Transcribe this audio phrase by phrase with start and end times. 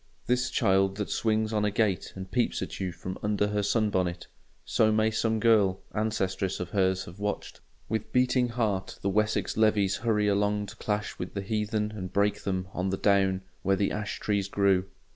[0.25, 3.91] This child that swings on a gate and peeps at you from under her sun
[3.91, 9.97] bonnet—so may some girl ancestress of hers have watched with beating heart the Wessex levies
[9.97, 13.91] hurry along to clash with the heathen and break them on the down where the
[13.91, 14.85] ash trees grew.